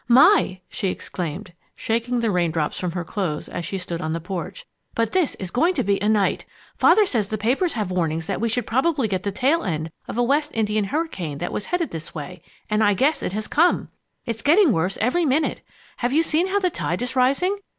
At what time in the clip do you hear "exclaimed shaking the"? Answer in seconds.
0.87-2.31